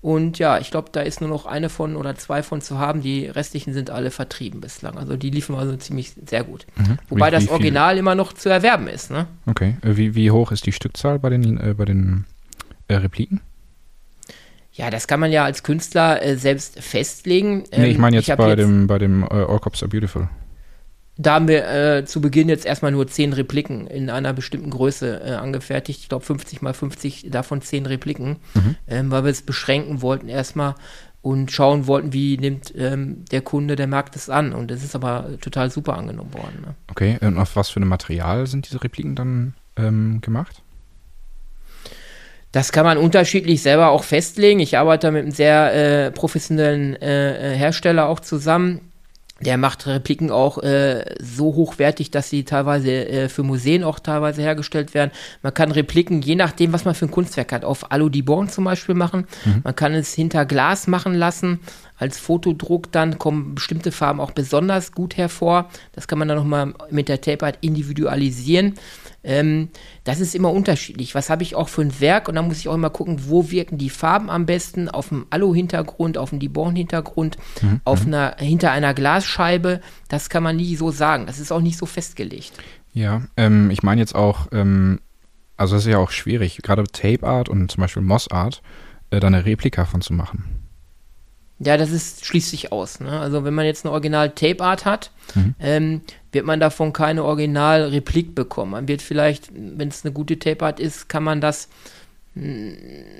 Und 0.00 0.38
ja, 0.38 0.58
ich 0.58 0.70
glaube, 0.70 0.90
da 0.92 1.00
ist 1.00 1.20
nur 1.20 1.28
noch 1.28 1.46
eine 1.46 1.68
von 1.68 1.96
oder 1.96 2.14
zwei 2.14 2.44
von 2.44 2.60
zu 2.60 2.78
haben. 2.78 3.02
Die 3.02 3.26
restlichen 3.26 3.72
sind 3.72 3.90
alle 3.90 4.12
vertrieben 4.12 4.60
bislang. 4.60 4.96
Also 4.98 5.16
die 5.16 5.30
liefen 5.30 5.56
also 5.56 5.74
ziemlich 5.76 6.12
sehr 6.26 6.44
gut. 6.44 6.66
Mhm. 6.76 6.98
Wobei 7.08 7.28
wie, 7.28 7.32
das 7.32 7.48
Original 7.48 7.98
immer 7.98 8.14
noch 8.14 8.32
zu 8.32 8.48
erwerben 8.48 8.86
ist. 8.86 9.10
Ne? 9.10 9.26
Okay. 9.46 9.76
Äh, 9.82 9.96
wie, 9.96 10.14
wie 10.14 10.30
hoch 10.30 10.52
ist 10.52 10.64
die 10.66 10.72
Stückzahl 10.72 11.18
bei 11.18 11.30
den, 11.30 11.58
äh, 11.58 11.74
bei 11.74 11.84
den 11.84 12.24
äh, 12.86 12.94
Repliken? 12.94 13.40
Ja, 14.72 14.90
das 14.90 15.08
kann 15.08 15.18
man 15.18 15.32
ja 15.32 15.44
als 15.44 15.62
Künstler 15.62 16.22
äh, 16.22 16.36
selbst 16.36 16.78
festlegen. 16.80 17.64
Ähm, 17.72 17.82
nee, 17.82 17.90
ich 17.90 17.98
meine 17.98 18.16
jetzt, 18.16 18.28
ich 18.28 18.36
bei, 18.36 18.50
jetzt 18.50 18.58
dem, 18.58 18.86
bei 18.86 18.98
dem 18.98 19.22
äh, 19.22 19.26
All 19.26 19.58
Cops 19.58 19.82
Are 19.82 19.88
Beautiful 19.88 20.28
da 21.18 21.34
haben 21.34 21.48
wir 21.48 21.66
äh, 21.68 22.04
zu 22.04 22.20
Beginn 22.20 22.48
jetzt 22.48 22.66
erstmal 22.66 22.92
nur 22.92 23.06
zehn 23.06 23.32
Repliken 23.32 23.86
in 23.86 24.10
einer 24.10 24.32
bestimmten 24.32 24.70
Größe 24.70 25.22
äh, 25.24 25.32
angefertigt. 25.32 26.00
Ich 26.00 26.08
glaube 26.08 26.24
50 26.24 26.60
mal 26.60 26.74
50, 26.74 27.28
davon 27.30 27.62
zehn 27.62 27.86
Repliken, 27.86 28.36
mhm. 28.54 28.76
ähm, 28.86 29.10
weil 29.10 29.24
wir 29.24 29.30
es 29.30 29.42
beschränken 29.42 30.02
wollten 30.02 30.28
erstmal 30.28 30.74
und 31.22 31.50
schauen 31.50 31.86
wollten, 31.86 32.12
wie 32.12 32.36
nimmt 32.36 32.72
ähm, 32.76 33.24
der 33.32 33.40
Kunde, 33.40 33.76
der 33.76 33.86
Markt 33.86 34.14
es 34.14 34.28
an. 34.28 34.52
Und 34.52 34.70
es 34.70 34.84
ist 34.84 34.94
aber 34.94 35.30
total 35.40 35.70
super 35.70 35.96
angenommen 35.96 36.34
worden. 36.34 36.62
Ne? 36.64 36.74
Okay, 36.90 37.18
und 37.20 37.38
auf 37.38 37.56
was 37.56 37.70
für 37.70 37.80
ein 37.80 37.88
Material 37.88 38.46
sind 38.46 38.68
diese 38.68 38.84
Repliken 38.84 39.14
dann 39.14 39.54
ähm, 39.76 40.20
gemacht? 40.20 40.62
Das 42.52 42.72
kann 42.72 42.84
man 42.84 42.96
unterschiedlich 42.96 43.62
selber 43.62 43.88
auch 43.88 44.04
festlegen. 44.04 44.60
Ich 44.60 44.78
arbeite 44.78 45.10
mit 45.10 45.22
einem 45.22 45.32
sehr 45.32 45.74
äh, 46.06 46.10
professionellen 46.10 46.94
äh, 46.96 47.54
äh, 47.54 47.56
Hersteller 47.56 48.06
auch 48.06 48.20
zusammen 48.20 48.92
der 49.40 49.58
macht 49.58 49.86
Repliken 49.86 50.30
auch 50.30 50.58
äh, 50.62 51.04
so 51.20 51.54
hochwertig, 51.54 52.10
dass 52.10 52.30
sie 52.30 52.44
teilweise 52.44 52.90
äh, 52.90 53.28
für 53.28 53.42
Museen 53.42 53.84
auch 53.84 53.98
teilweise 53.98 54.40
hergestellt 54.40 54.94
werden. 54.94 55.10
Man 55.42 55.52
kann 55.52 55.70
Repliken, 55.72 56.22
je 56.22 56.36
nachdem, 56.36 56.72
was 56.72 56.86
man 56.86 56.94
für 56.94 57.04
ein 57.04 57.10
Kunstwerk 57.10 57.52
hat, 57.52 57.64
auf 57.64 57.92
Alu 57.92 58.08
Dibon 58.08 58.48
zum 58.48 58.64
Beispiel 58.64 58.94
machen. 58.94 59.26
Mhm. 59.44 59.60
Man 59.62 59.76
kann 59.76 59.92
es 59.92 60.14
hinter 60.14 60.46
Glas 60.46 60.86
machen 60.86 61.14
lassen. 61.14 61.60
Als 61.98 62.18
Fotodruck 62.18 62.90
dann 62.92 63.18
kommen 63.18 63.54
bestimmte 63.54 63.92
Farben 63.92 64.20
auch 64.20 64.30
besonders 64.30 64.92
gut 64.92 65.18
hervor. 65.18 65.68
Das 65.92 66.08
kann 66.08 66.18
man 66.18 66.28
dann 66.28 66.38
nochmal 66.38 66.72
mit 66.90 67.08
der 67.08 67.20
Tape 67.20 67.44
Art 67.44 67.58
individualisieren. 67.60 68.74
Ähm, 69.26 69.70
das 70.04 70.20
ist 70.20 70.34
immer 70.34 70.52
unterschiedlich. 70.52 71.14
Was 71.16 71.28
habe 71.28 71.42
ich 71.42 71.56
auch 71.56 71.68
für 71.68 71.82
ein 71.82 72.00
Werk? 72.00 72.28
Und 72.28 72.36
dann 72.36 72.46
muss 72.46 72.58
ich 72.58 72.68
auch 72.68 72.74
immer 72.74 72.90
gucken, 72.90 73.22
wo 73.26 73.50
wirken 73.50 73.76
die 73.76 73.90
Farben 73.90 74.30
am 74.30 74.46
besten? 74.46 74.88
Auf 74.88 75.08
dem 75.08 75.26
Alu-Hintergrund, 75.30 76.16
auf 76.16 76.30
dem 76.30 76.38
Dibon-Hintergrund, 76.38 77.36
mhm. 77.60 77.80
auf 77.84 78.06
mhm. 78.06 78.14
einer, 78.14 78.36
hinter 78.38 78.70
einer 78.70 78.94
Glasscheibe. 78.94 79.80
Das 80.08 80.30
kann 80.30 80.44
man 80.44 80.56
nie 80.56 80.76
so 80.76 80.92
sagen. 80.92 81.26
Das 81.26 81.40
ist 81.40 81.50
auch 81.50 81.60
nicht 81.60 81.76
so 81.76 81.86
festgelegt. 81.86 82.52
Ja, 82.94 83.22
ähm, 83.36 83.70
ich 83.70 83.82
meine 83.82 84.00
jetzt 84.00 84.14
auch, 84.14 84.46
ähm, 84.52 85.00
also 85.56 85.74
das 85.74 85.84
ist 85.84 85.92
ja 85.92 85.98
auch 85.98 86.12
schwierig, 86.12 86.60
gerade 86.62 86.84
Tape 86.84 87.26
Art 87.26 87.48
und 87.48 87.70
zum 87.70 87.80
Beispiel 87.80 88.02
Moss 88.02 88.30
Art, 88.30 88.62
äh, 89.10 89.18
da 89.18 89.26
eine 89.26 89.44
Replika 89.44 89.84
von 89.84 90.00
zu 90.00 90.12
machen. 90.12 90.55
Ja, 91.58 91.76
das 91.78 91.90
ist, 91.90 92.24
schließt 92.24 92.50
sich 92.50 92.72
aus. 92.72 93.00
Ne? 93.00 93.18
Also 93.18 93.44
wenn 93.44 93.54
man 93.54 93.64
jetzt 93.64 93.84
eine 93.84 93.92
Original-Tape-Art 93.92 94.84
hat, 94.84 95.10
mhm. 95.34 95.54
ähm, 95.58 96.00
wird 96.32 96.44
man 96.44 96.60
davon 96.60 96.92
keine 96.92 97.24
Original-Replik 97.24 98.34
bekommen. 98.34 98.72
Man 98.72 98.88
wird 98.88 99.00
vielleicht, 99.00 99.50
wenn 99.54 99.88
es 99.88 100.04
eine 100.04 100.12
gute 100.12 100.38
Tape-Art 100.38 100.80
ist, 100.80 101.08
kann 101.08 101.24
man 101.24 101.40
das 101.40 101.68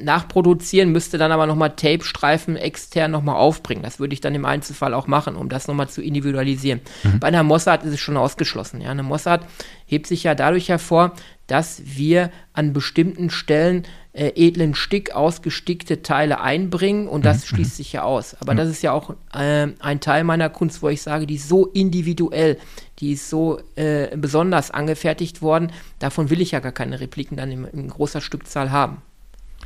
nachproduzieren, 0.03 0.93
müsste 0.93 1.17
dann 1.17 1.33
aber 1.33 1.47
nochmal 1.47 1.71
Tape-Streifen 1.71 2.57
extern 2.57 3.11
nochmal 3.11 3.37
aufbringen. 3.37 3.83
Das 3.83 3.99
würde 3.99 4.13
ich 4.13 4.21
dann 4.21 4.35
im 4.35 4.45
Einzelfall 4.45 4.93
auch 4.93 5.07
machen, 5.07 5.37
um 5.37 5.49
das 5.49 5.69
nochmal 5.69 5.89
zu 5.89 6.03
individualisieren. 6.03 6.83
Mhm. 7.03 7.21
Bei 7.21 7.29
einer 7.29 7.43
Mossart 7.43 7.83
ist 7.85 7.95
es 7.95 8.01
schon 8.01 8.19
ausgeschlossen. 8.19 8.83
Ja? 8.83 8.91
Eine 8.91 9.03
Mossart 9.03 9.47
hebt 9.87 10.07
sich 10.07 10.25
ja 10.25 10.35
dadurch 10.35 10.69
hervor, 10.69 11.15
dass 11.47 11.81
wir 11.83 12.31
an 12.53 12.75
bestimmten 12.75 13.31
Stellen 13.31 13.85
äh, 14.17 14.33
edlen 14.35 14.75
Stick 14.75 15.15
ausgestickte 15.15 16.03
Teile 16.03 16.41
einbringen 16.41 17.07
und 17.07 17.25
das 17.25 17.43
mhm. 17.43 17.47
schließt 17.57 17.77
sich 17.77 17.93
ja 17.93 18.03
aus. 18.03 18.35
Aber 18.41 18.55
mhm. 18.55 18.59
das 18.59 18.71
ist 18.71 18.83
ja 18.83 18.93
auch 18.93 19.15
äh, 19.35 19.69
ein 19.79 20.01
Teil 20.01 20.25
meiner 20.25 20.49
Kunst, 20.49 20.83
wo 20.83 20.89
ich 20.89 21.03
sage, 21.03 21.27
die 21.27 21.35
ist 21.35 21.49
so 21.49 21.67
individuell, 21.67 22.59
die 22.99 23.13
ist 23.13 23.29
so 23.29 23.61
äh, 23.77 24.17
besonders 24.17 24.71
angefertigt 24.71 25.43
worden, 25.43 25.71
davon 25.99 26.31
will 26.31 26.41
ich 26.41 26.53
ja 26.53 26.61
gar 26.61 26.73
keine 26.73 26.99
Repliken 27.01 27.37
dann 27.37 27.53
in, 27.53 27.65
in 27.67 27.89
großer 27.89 28.23
Stückzahl 28.23 28.71
haben. 28.71 29.03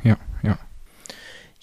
Ja, 0.03 0.17
ja. 0.43 0.57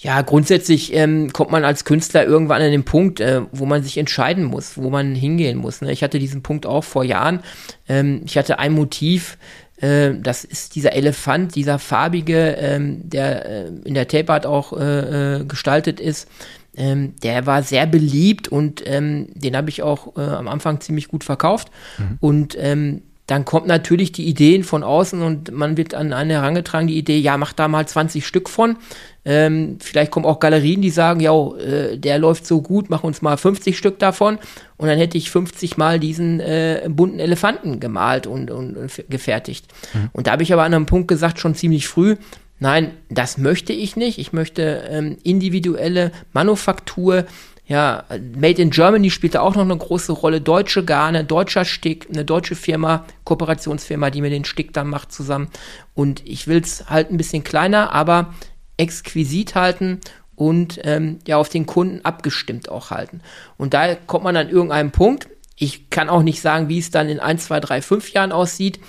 Ja, 0.01 0.23
grundsätzlich 0.23 0.95
ähm, 0.95 1.33
kommt 1.33 1.51
man 1.51 1.65
als 1.65 1.85
Künstler 1.85 2.25
irgendwann 2.25 2.63
an 2.63 2.71
den 2.71 2.85
Punkt, 2.85 3.19
äh, 3.19 3.43
wo 3.51 3.67
man 3.67 3.83
sich 3.83 3.99
entscheiden 3.99 4.45
muss, 4.45 4.79
wo 4.79 4.91
man 4.91 5.17
hingehen 5.17 5.59
muss. 5.59 5.81
Ne? 5.81 5.91
Ich 5.91 6.05
hatte 6.05 6.21
diesen 6.21 6.41
Punkt 6.41 6.67
auch 6.67 6.85
vor 6.85 7.03
Jahren. 7.03 7.41
Ähm, 7.89 8.23
ich 8.25 8.39
hatte 8.39 8.61
ein 8.61 8.73
Motiv, 8.73 9.39
äh, 9.81 10.15
das 10.21 10.45
ist 10.45 10.75
dieser 10.75 10.93
Elefant, 10.93 11.55
dieser 11.55 11.79
farbige, 11.79 12.57
ähm, 12.59 13.09
der 13.09 13.47
äh, 13.47 13.69
in 13.85 13.95
der 13.95 14.09
Tape 14.09 14.33
Art 14.33 14.47
auch 14.47 14.73
äh, 14.73 15.37
äh, 15.41 15.45
gestaltet 15.45 16.01
ist. 16.01 16.29
Ähm, 16.77 17.15
der 17.23 17.47
war 17.47 17.63
sehr 17.63 17.87
beliebt 17.87 18.49
und 18.49 18.83
ähm, 18.87 19.29
den 19.35 19.57
habe 19.57 19.69
ich 19.69 19.83
auch 19.83 20.17
äh, 20.17 20.21
am 20.21 20.47
Anfang 20.47 20.81
ziemlich 20.81 21.09
gut 21.09 21.25
verkauft. 21.25 21.71
Mhm. 21.99 22.19
Und 22.21 22.57
ähm, 22.59 23.03
dann 23.29 23.45
kommt 23.45 23.67
natürlich 23.67 24.11
die 24.11 24.27
Ideen 24.27 24.65
von 24.65 24.83
außen 24.83 25.21
und 25.21 25.53
man 25.53 25.77
wird 25.77 25.93
an 25.93 26.15
eine 26.15 26.33
herangetragen, 26.33 26.89
die 26.89 26.97
Idee, 26.97 27.19
ja, 27.19 27.37
mach 27.37 27.53
da 27.53 27.69
mal 27.69 27.87
20 27.87 28.27
Stück 28.27 28.49
von. 28.49 28.79
Ähm, 29.27 29.77
vielleicht 29.83 30.11
kommen 30.11 30.25
auch 30.25 30.41
Galerien, 30.41 30.81
die 30.81 30.89
sagen, 30.89 31.21
ja, 31.21 31.35
äh, 31.59 31.99
der 31.99 32.19
läuft 32.19 32.47
so 32.47 32.63
gut, 32.63 32.89
mach 32.89 33.05
uns 33.05 33.21
mal 33.21 33.37
50 33.37 33.77
Stück 33.77 33.99
davon. 33.99 34.39
Und 34.79 34.89
dann 34.89 34.97
hätte 34.97 35.19
ich 35.19 35.31
50 35.31 35.77
mal 35.77 36.01
diesen 36.01 36.41
äh, 36.41 36.89
bunten 36.89 37.21
Elefanten 37.21 37.81
gemalt 37.81 38.27
und, 38.27 38.51
und, 38.51 38.79
und 38.79 39.05
gefertigt. 39.11 39.67
Mhm. 39.93 40.09
Und 40.15 40.27
da 40.27 40.33
habe 40.33 40.43
ich 40.43 40.55
aber 40.55 40.63
an 40.63 40.73
einem 40.73 40.87
Punkt 40.87 41.09
gesagt, 41.09 41.39
schon 41.39 41.55
ziemlich 41.55 41.87
früh, 41.87 42.17
nein, 42.61 42.93
das 43.11 43.37
möchte 43.37 43.75
ich 43.75 43.95
nicht. 43.95 44.17
Ich 44.17 44.33
möchte 44.33 44.85
ähm, 44.89 45.19
individuelle 45.23 46.13
Manufaktur, 46.33 47.27
ja, 47.69 48.05
Made 48.35 48.63
in 48.63 48.71
Germany 48.71 49.11
spielt 49.11 49.35
da 49.35 49.41
auch 49.43 49.55
noch 49.55 49.63
eine 49.63 49.77
große 49.77 50.13
Rolle. 50.13 50.41
Deutsche 50.41 50.87
Garne, 50.87 51.23
deutscher 51.25 51.67
Stick, 51.67 52.09
eine 52.11 52.25
deutsche 52.25 52.55
Firma, 52.55 53.05
Kooperationsfirma, 53.25 54.09
die 54.09 54.23
mir 54.23 54.31
den 54.31 54.47
Stick 54.47 54.73
dann 54.73 54.89
macht 54.89 55.13
zusammen. 55.13 55.49
Und 55.95 56.27
ich 56.27 56.49
will 56.49 56.63
es 56.63 56.89
halt 56.89 57.11
ein 57.11 57.19
bisschen 57.19 57.45
kleiner, 57.45 57.93
aber 57.93 58.35
exquisit 58.79 59.55
halten 59.55 60.01
und 60.35 60.81
ähm, 60.85 61.19
ja 61.27 61.37
auf 61.37 61.51
den 61.51 61.67
Kunden 61.67 62.01
abgestimmt 62.05 62.71
auch 62.71 62.91
halten. 62.91 63.21
Und 63.59 63.75
da 63.75 63.95
kommt 63.95 64.25
man 64.25 64.37
an 64.37 64.49
irgendeinem 64.49 64.91
Punkt. 64.91 65.29
Ich 65.55 65.91
kann 65.91 66.09
auch 66.09 66.23
nicht 66.23 66.41
sagen, 66.41 66.71
wie 66.71 66.79
es 66.79 66.91
dann 66.91 67.11
in 67.11 67.21
ein, 67.21 67.39
zwei, 67.39 67.61
drei, 67.61 67.83
fünf 67.83 68.13
Jahren 68.13 68.33
aussieht, 68.33 68.81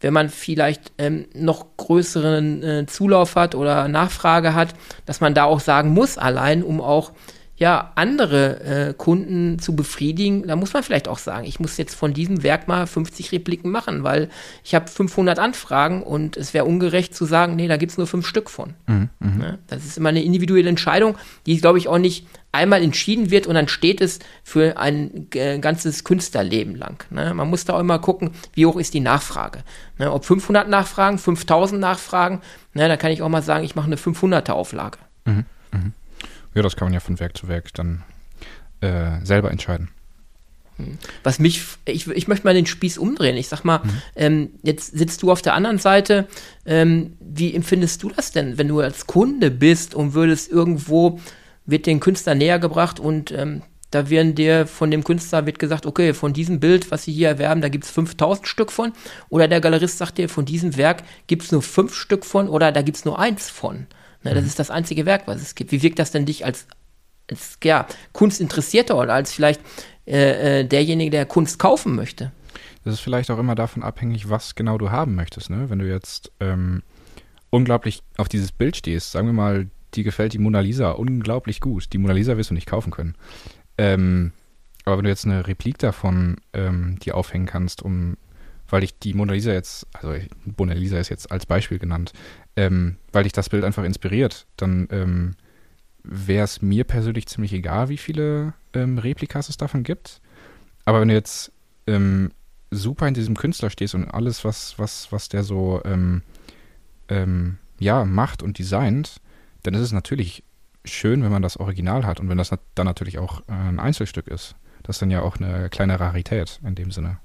wenn 0.00 0.12
man 0.12 0.28
vielleicht 0.28 0.92
ähm, 0.98 1.26
noch 1.34 1.76
größeren 1.76 2.62
äh, 2.62 2.86
Zulauf 2.86 3.34
hat 3.34 3.56
oder 3.56 3.88
Nachfrage 3.88 4.54
hat, 4.54 4.76
dass 5.06 5.20
man 5.20 5.34
da 5.34 5.42
auch 5.42 5.58
sagen 5.58 5.90
muss, 5.90 6.18
allein 6.18 6.62
um 6.62 6.80
auch 6.80 7.10
ja, 7.58 7.90
andere 7.96 8.60
äh, 8.60 8.94
Kunden 8.94 9.58
zu 9.58 9.74
befriedigen, 9.74 10.46
da 10.46 10.54
muss 10.54 10.72
man 10.72 10.84
vielleicht 10.84 11.08
auch 11.08 11.18
sagen, 11.18 11.44
ich 11.44 11.58
muss 11.58 11.76
jetzt 11.76 11.94
von 11.94 12.14
diesem 12.14 12.44
Werk 12.44 12.68
mal 12.68 12.86
50 12.86 13.32
Repliken 13.32 13.72
machen, 13.72 14.04
weil 14.04 14.28
ich 14.62 14.76
habe 14.76 14.86
500 14.86 15.40
Anfragen 15.40 16.04
und 16.04 16.36
es 16.36 16.54
wäre 16.54 16.64
ungerecht 16.64 17.16
zu 17.16 17.24
sagen, 17.24 17.56
nee, 17.56 17.66
da 17.66 17.76
gibt 17.76 17.90
es 17.90 17.98
nur 17.98 18.06
fünf 18.06 18.28
Stück 18.28 18.48
von. 18.48 18.74
Mhm, 18.86 19.10
ja, 19.20 19.28
ne? 19.28 19.58
das 19.66 19.84
ist 19.84 19.98
immer 19.98 20.10
eine 20.10 20.22
individuelle 20.22 20.68
Entscheidung, 20.68 21.16
die, 21.46 21.60
glaube 21.60 21.78
ich, 21.78 21.88
auch 21.88 21.98
nicht 21.98 22.28
einmal 22.52 22.80
entschieden 22.80 23.32
wird 23.32 23.48
und 23.48 23.56
dann 23.56 23.66
steht 23.66 24.00
es 24.00 24.20
für 24.44 24.78
ein 24.78 25.26
äh, 25.34 25.58
ganzes 25.58 26.04
Künstlerleben 26.04 26.76
lang. 26.76 27.04
Ne? 27.10 27.34
Man 27.34 27.50
muss 27.50 27.64
da 27.64 27.74
auch 27.74 27.80
immer 27.80 27.98
gucken, 27.98 28.30
wie 28.54 28.66
hoch 28.66 28.76
ist 28.76 28.94
die 28.94 29.00
Nachfrage. 29.00 29.64
Ne? 29.98 30.12
Ob 30.12 30.24
500 30.24 30.68
Nachfragen, 30.68 31.18
5000 31.18 31.80
Nachfragen, 31.80 32.40
ne? 32.72 32.86
da 32.86 32.96
kann 32.96 33.10
ich 33.10 33.20
auch 33.20 33.28
mal 33.28 33.42
sagen, 33.42 33.64
ich 33.64 33.74
mache 33.74 33.86
eine 33.86 33.96
500er 33.96 34.52
Auflage. 34.52 34.98
Mhm, 35.24 35.44
mh. 35.72 35.80
Ja, 36.54 36.62
das 36.62 36.76
kann 36.76 36.86
man 36.86 36.94
ja 36.94 37.00
von 37.00 37.18
Werk 37.20 37.36
zu 37.36 37.48
Werk 37.48 37.72
dann 37.74 38.02
äh, 38.80 39.24
selber 39.24 39.50
entscheiden. 39.50 39.90
Hm. 40.76 40.98
Was 41.22 41.38
mich, 41.38 41.62
ich, 41.84 42.06
ich 42.08 42.28
möchte 42.28 42.46
mal 42.46 42.54
den 42.54 42.66
Spieß 42.66 42.98
umdrehen. 42.98 43.36
Ich 43.36 43.48
sag 43.48 43.64
mal, 43.64 43.78
mhm. 43.78 44.02
ähm, 44.16 44.50
jetzt 44.62 44.96
sitzt 44.96 45.22
du 45.22 45.30
auf 45.30 45.42
der 45.42 45.54
anderen 45.54 45.78
Seite. 45.78 46.28
Ähm, 46.64 47.16
wie 47.20 47.54
empfindest 47.54 48.02
du 48.02 48.10
das 48.10 48.32
denn, 48.32 48.58
wenn 48.58 48.68
du 48.68 48.80
als 48.80 49.06
Kunde 49.06 49.50
bist 49.50 49.94
und 49.94 50.14
würdest 50.14 50.50
irgendwo, 50.50 51.20
wird 51.66 51.86
den 51.86 52.00
Künstler 52.00 52.34
näher 52.34 52.58
gebracht 52.58 53.00
und 53.00 53.32
ähm, 53.32 53.62
da 53.90 54.10
werden 54.10 54.34
dir 54.34 54.66
von 54.66 54.90
dem 54.90 55.02
Künstler 55.02 55.46
wird 55.46 55.58
gesagt, 55.58 55.86
okay, 55.86 56.12
von 56.12 56.34
diesem 56.34 56.60
Bild, 56.60 56.90
was 56.90 57.04
sie 57.04 57.12
hier 57.12 57.28
erwerben, 57.28 57.62
da 57.62 57.70
gibt 57.70 57.84
es 57.84 57.90
5000 57.90 58.46
Stück 58.46 58.70
von. 58.70 58.92
Oder 59.30 59.48
der 59.48 59.62
Galerist 59.62 59.96
sagt 59.96 60.18
dir, 60.18 60.28
von 60.28 60.44
diesem 60.44 60.76
Werk 60.76 61.04
gibt 61.26 61.44
es 61.44 61.52
nur 61.52 61.62
fünf 61.62 61.94
Stück 61.94 62.26
von 62.26 62.48
oder 62.48 62.70
da 62.70 62.82
gibt 62.82 62.98
es 62.98 63.04
nur 63.06 63.18
eins 63.18 63.48
von. 63.48 63.86
Ne, 64.22 64.34
das 64.34 64.42
mhm. 64.42 64.48
ist 64.48 64.58
das 64.58 64.70
einzige 64.70 65.06
Werk, 65.06 65.26
was 65.26 65.40
es 65.40 65.54
gibt. 65.54 65.72
Wie 65.72 65.82
wirkt 65.82 65.98
das 65.98 66.10
denn 66.10 66.26
dich 66.26 66.44
als, 66.44 66.66
als 67.30 67.58
ja, 67.62 67.86
Kunstinteressierter 68.12 68.98
oder 68.98 69.14
als 69.14 69.32
vielleicht 69.32 69.60
äh, 70.06 70.60
äh, 70.60 70.64
derjenige, 70.64 71.10
der 71.10 71.26
Kunst 71.26 71.58
kaufen 71.58 71.94
möchte? 71.94 72.32
Das 72.84 72.94
ist 72.94 73.00
vielleicht 73.00 73.30
auch 73.30 73.38
immer 73.38 73.54
davon 73.54 73.82
abhängig, 73.82 74.30
was 74.30 74.54
genau 74.54 74.78
du 74.78 74.90
haben 74.90 75.14
möchtest. 75.14 75.50
Ne? 75.50 75.70
Wenn 75.70 75.78
du 75.78 75.88
jetzt 75.88 76.32
ähm, 76.40 76.82
unglaublich 77.50 78.02
auf 78.16 78.28
dieses 78.28 78.52
Bild 78.52 78.76
stehst, 78.76 79.12
sagen 79.12 79.26
wir 79.26 79.34
mal, 79.34 79.68
dir 79.94 80.04
gefällt 80.04 80.32
die 80.32 80.38
Mona 80.38 80.60
Lisa 80.60 80.90
unglaublich 80.90 81.60
gut. 81.60 81.92
Die 81.92 81.98
Mona 81.98 82.14
Lisa 82.14 82.36
wirst 82.36 82.50
du 82.50 82.54
nicht 82.54 82.66
kaufen 82.66 82.90
können. 82.90 83.14
Ähm, 83.76 84.32
aber 84.84 84.98
wenn 84.98 85.04
du 85.04 85.10
jetzt 85.10 85.26
eine 85.26 85.46
Replik 85.46 85.78
davon 85.78 86.36
ähm, 86.52 86.98
dir 86.98 87.16
aufhängen 87.16 87.46
kannst, 87.46 87.82
um 87.82 88.16
weil 88.68 88.84
ich 88.84 88.98
die 88.98 89.14
Mona 89.14 89.32
Lisa 89.32 89.52
jetzt, 89.52 89.86
also 89.92 90.14
Mona 90.56 90.74
Lisa 90.74 90.98
ist 90.98 91.08
jetzt 91.08 91.30
als 91.30 91.46
Beispiel 91.46 91.78
genannt, 91.78 92.12
ähm, 92.56 92.96
weil 93.12 93.24
dich 93.24 93.32
das 93.32 93.48
Bild 93.48 93.64
einfach 93.64 93.84
inspiriert, 93.84 94.46
dann 94.56 94.88
ähm, 94.90 95.34
wäre 96.02 96.44
es 96.44 96.62
mir 96.62 96.84
persönlich 96.84 97.26
ziemlich 97.26 97.52
egal, 97.52 97.88
wie 97.88 97.98
viele 97.98 98.54
ähm, 98.74 98.98
Replikas 98.98 99.48
es 99.48 99.56
davon 99.56 99.82
gibt. 99.82 100.20
Aber 100.84 101.00
wenn 101.00 101.08
du 101.08 101.14
jetzt 101.14 101.52
ähm, 101.86 102.30
super 102.70 103.08
in 103.08 103.14
diesem 103.14 103.36
Künstler 103.36 103.70
stehst 103.70 103.94
und 103.94 104.06
alles, 104.06 104.44
was, 104.44 104.78
was, 104.78 105.10
was 105.12 105.28
der 105.28 105.42
so 105.42 105.82
ähm, 105.84 106.22
ähm, 107.08 107.58
ja, 107.78 108.04
macht 108.04 108.42
und 108.42 108.58
designt, 108.58 109.20
dann 109.62 109.74
ist 109.74 109.80
es 109.80 109.92
natürlich 109.92 110.44
schön, 110.84 111.22
wenn 111.22 111.32
man 111.32 111.42
das 111.42 111.56
Original 111.58 112.06
hat 112.06 112.20
und 112.20 112.28
wenn 112.28 112.38
das 112.38 112.50
dann 112.74 112.86
natürlich 112.86 113.18
auch 113.18 113.40
äh, 113.48 113.52
ein 113.52 113.80
Einzelstück 113.80 114.28
ist. 114.28 114.56
Das 114.82 114.96
ist 114.96 115.02
dann 115.02 115.10
ja 115.10 115.22
auch 115.22 115.36
eine 115.36 115.68
kleine 115.68 115.98
Rarität 116.00 116.60
in 116.64 116.74
dem 116.74 116.90
Sinne. 116.90 117.18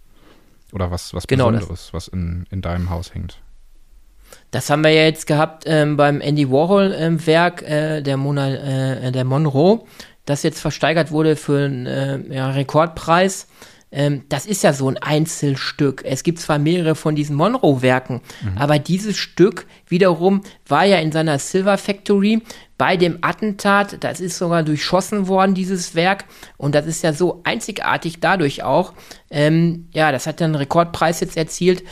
Oder 0.73 0.91
was, 0.91 1.13
was 1.13 1.27
genau 1.27 1.51
Besonderes, 1.51 1.85
das. 1.85 1.93
was 1.93 2.07
in, 2.07 2.45
in 2.49 2.61
deinem 2.61 2.89
Haus 2.89 3.13
hängt. 3.13 3.39
Das 4.51 4.69
haben 4.69 4.83
wir 4.83 4.91
ja 4.91 5.03
jetzt 5.03 5.27
gehabt 5.27 5.63
ähm, 5.67 5.97
beim 5.97 6.19
Andy 6.19 6.49
Warhol-Werk 6.49 7.63
ähm, 7.65 7.67
äh, 7.67 8.01
der, 8.01 8.17
Mona, 8.17 8.49
äh, 8.49 9.11
der 9.11 9.23
Monroe, 9.23 9.85
das 10.25 10.43
jetzt 10.43 10.59
versteigert 10.59 11.11
wurde 11.11 11.35
für 11.35 11.65
einen 11.65 11.85
äh, 11.85 12.19
ja, 12.33 12.49
Rekordpreis. 12.49 13.47
Ähm, 13.93 14.23
das 14.27 14.45
ist 14.45 14.63
ja 14.63 14.73
so 14.73 14.89
ein 14.89 14.97
Einzelstück. 14.97 16.03
Es 16.03 16.23
gibt 16.23 16.39
zwar 16.39 16.57
mehrere 16.57 16.95
von 16.95 17.15
diesen 17.15 17.35
Monroe-Werken, 17.35 18.21
mhm. 18.41 18.57
aber 18.57 18.79
dieses 18.79 19.17
Stück 19.17 19.67
wiederum 19.87 20.41
war 20.67 20.83
ja 20.83 20.97
in 20.97 21.11
seiner 21.11 21.37
Silver 21.37 21.77
Factory 21.77 22.41
bei 22.77 22.97
dem 22.97 23.19
Attentat, 23.21 24.03
das 24.03 24.19
ist 24.19 24.37
sogar 24.37 24.63
durchschossen 24.63 25.27
worden, 25.27 25.53
dieses 25.53 25.95
Werk. 25.95 26.25
Und 26.57 26.75
das 26.75 26.87
ist 26.87 27.03
ja 27.03 27.13
so 27.13 27.41
einzigartig 27.43 28.19
dadurch 28.19 28.63
auch. 28.63 28.93
Ähm, 29.29 29.87
ja, 29.93 30.11
das 30.11 30.25
hat 30.25 30.41
einen 30.41 30.55
Rekordpreis 30.55 31.19
jetzt 31.19 31.37
erzielt 31.37 31.83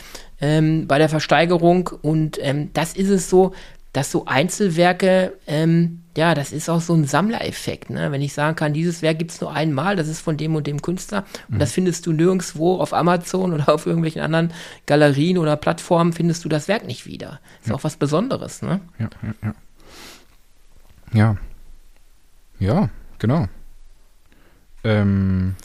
ähm, 0.41 0.88
bei 0.88 0.98
der 0.98 1.08
Versteigerung. 1.08 1.91
Und 2.01 2.39
ähm, 2.41 2.72
das 2.74 2.93
ist 2.93 3.10
es 3.10 3.29
so, 3.29 3.53
dass 3.93 4.12
so 4.12 4.25
Einzelwerke, 4.25 5.38
ähm, 5.48 6.00
ja, 6.17 6.35
das 6.35 6.51
ist 6.51 6.69
auch 6.69 6.81
so 6.81 6.93
ein 6.93 7.05
Sammlereffekt. 7.05 7.89
Ne? 7.89 8.11
Wenn 8.11 8.21
ich 8.21 8.33
sagen 8.33 8.55
kann, 8.55 8.73
dieses 8.73 9.01
Werk 9.01 9.19
gibt 9.19 9.31
es 9.31 9.41
nur 9.41 9.53
einmal, 9.53 9.95
das 9.95 10.07
ist 10.07 10.21
von 10.21 10.35
dem 10.37 10.55
und 10.55 10.67
dem 10.67 10.81
Künstler. 10.81 11.25
Und 11.47 11.55
mhm. 11.55 11.59
das 11.59 11.71
findest 11.71 12.05
du 12.05 12.11
nirgendwo 12.11 12.79
auf 12.79 12.93
Amazon 12.93 13.53
oder 13.53 13.69
auf 13.73 13.85
irgendwelchen 13.85 14.21
anderen 14.21 14.53
Galerien 14.85 15.37
oder 15.37 15.55
Plattformen, 15.55 16.11
findest 16.13 16.43
du 16.43 16.49
das 16.49 16.67
Werk 16.67 16.85
nicht 16.85 17.05
wieder. 17.05 17.39
Ist 17.61 17.69
ja. 17.69 17.75
auch 17.75 17.83
was 17.83 17.95
Besonderes. 17.95 18.61
Ne? 18.61 18.81
Ja, 18.99 19.09
ja, 19.21 19.33
ja. 19.43 19.55
Ja. 21.13 21.37
Ja, 22.59 22.89
genau. 23.17 23.47
Ähm, 24.83 25.55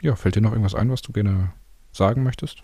ja, 0.00 0.16
fällt 0.16 0.36
dir 0.36 0.40
noch 0.40 0.52
irgendwas 0.52 0.74
ein, 0.74 0.90
was 0.90 1.02
du 1.02 1.12
gerne 1.12 1.52
sagen 1.92 2.22
möchtest? 2.22 2.62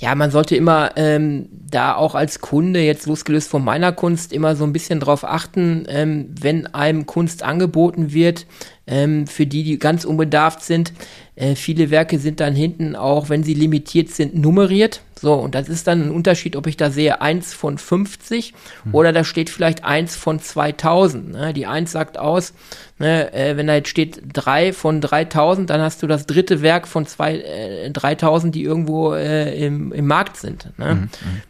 Ja, 0.00 0.14
man 0.14 0.30
sollte 0.30 0.54
immer 0.54 0.92
ähm, 0.94 1.48
da 1.50 1.96
auch 1.96 2.14
als 2.14 2.40
Kunde, 2.40 2.80
jetzt 2.80 3.06
losgelöst 3.06 3.50
von 3.50 3.64
meiner 3.64 3.90
Kunst, 3.90 4.32
immer 4.32 4.54
so 4.54 4.62
ein 4.62 4.72
bisschen 4.72 5.00
drauf 5.00 5.24
achten, 5.24 5.86
ähm, 5.88 6.28
wenn 6.40 6.68
einem 6.68 7.04
Kunst 7.04 7.42
angeboten 7.42 8.12
wird, 8.12 8.46
ähm, 8.86 9.26
für 9.26 9.44
die, 9.44 9.64
die 9.64 9.78
ganz 9.80 10.04
unbedarft 10.04 10.62
sind. 10.62 10.92
Äh, 11.34 11.56
viele 11.56 11.90
Werke 11.90 12.20
sind 12.20 12.38
dann 12.38 12.54
hinten 12.54 12.94
auch, 12.94 13.28
wenn 13.28 13.42
sie 13.42 13.54
limitiert 13.54 14.10
sind, 14.10 14.36
nummeriert. 14.36 15.02
So, 15.20 15.34
und 15.34 15.54
das 15.54 15.68
ist 15.68 15.86
dann 15.86 16.06
ein 16.06 16.10
Unterschied, 16.10 16.54
ob 16.56 16.66
ich 16.66 16.76
da 16.76 16.90
sehe 16.90 17.20
1 17.20 17.52
von 17.54 17.78
50 17.78 18.54
hm. 18.84 18.94
oder 18.94 19.12
da 19.12 19.24
steht 19.24 19.50
vielleicht 19.50 19.84
1 19.84 20.16
von 20.16 20.40
2000. 20.40 21.32
Ne? 21.32 21.52
Die 21.52 21.66
1 21.66 21.90
sagt 21.90 22.18
aus, 22.18 22.54
ne, 22.98 23.32
äh, 23.32 23.56
wenn 23.56 23.66
da 23.66 23.74
jetzt 23.74 23.88
steht 23.88 24.20
3 24.32 24.72
von 24.72 25.00
3000, 25.00 25.68
dann 25.68 25.80
hast 25.80 26.02
du 26.02 26.06
das 26.06 26.26
dritte 26.26 26.62
Werk 26.62 26.86
von 26.86 27.06
zwei, 27.06 27.38
äh, 27.38 27.90
3000, 27.90 28.54
die 28.54 28.62
irgendwo 28.62 29.14
äh, 29.14 29.64
im, 29.64 29.92
im 29.92 30.06
Markt 30.06 30.36
sind. 30.36 30.70
Ne? 30.78 30.94
Mhm. 30.94 31.08